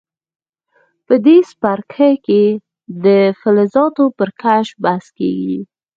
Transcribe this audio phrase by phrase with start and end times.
[1.05, 2.43] په دې څپرکي کې
[3.05, 3.05] د
[3.39, 5.57] فلزاتو پر کشف بحث کیږي.